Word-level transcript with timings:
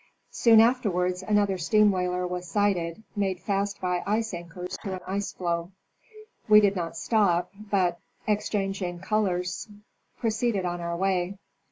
Soon 0.31 0.59
afterwards 0.59 1.21
another 1.21 1.59
toni 1.59 1.83
whaler 1.87 2.25
was 2.25 2.47
sighted, 2.47 3.03
made 3.15 3.39
fast 3.39 3.79
by 3.79 4.01
ice 4.07 4.33
anchors 4.33 4.75
to 4.81 4.93
an 4.93 4.99
ice 5.05 5.31
floe; 5.31 5.73
we 6.49 6.59
did 6.59 6.75
not 6.75 6.97
stop, 6.97 7.51
but, 7.69 7.99
exchanging 8.25 8.97
colors, 8.97 9.67
proceeded 10.17 10.65
on 10.65 10.81
our 10.81 10.97
way. 10.97 11.37